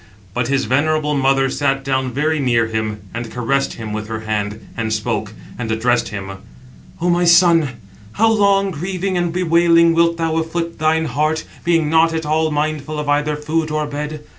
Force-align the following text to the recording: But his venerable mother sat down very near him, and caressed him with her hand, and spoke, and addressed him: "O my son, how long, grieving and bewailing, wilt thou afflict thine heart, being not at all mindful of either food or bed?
But 0.33 0.47
his 0.47 0.65
venerable 0.65 1.13
mother 1.13 1.47
sat 1.47 1.83
down 1.83 2.11
very 2.11 2.39
near 2.39 2.65
him, 2.65 3.01
and 3.13 3.29
caressed 3.29 3.73
him 3.73 3.93
with 3.93 4.07
her 4.07 4.21
hand, 4.21 4.67
and 4.75 4.91
spoke, 4.91 5.31
and 5.59 5.71
addressed 5.71 6.07
him: 6.09 6.37
"O 6.99 7.07
my 7.11 7.23
son, 7.23 7.73
how 8.13 8.31
long, 8.31 8.71
grieving 8.71 9.15
and 9.15 9.31
bewailing, 9.31 9.93
wilt 9.93 10.17
thou 10.17 10.37
afflict 10.37 10.79
thine 10.79 11.05
heart, 11.05 11.43
being 11.63 11.87
not 11.87 12.13
at 12.13 12.25
all 12.25 12.49
mindful 12.49 12.97
of 12.97 13.07
either 13.07 13.35
food 13.35 13.69
or 13.69 13.85
bed? 13.85 14.23